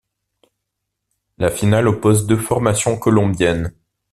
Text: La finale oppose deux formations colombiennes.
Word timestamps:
La 1.37 1.51
finale 1.51 1.87
oppose 1.87 2.25
deux 2.25 2.39
formations 2.39 2.97
colombiennes. 2.97 3.71